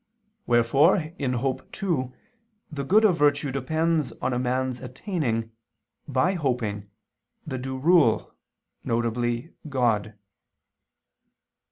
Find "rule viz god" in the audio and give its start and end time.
7.77-10.15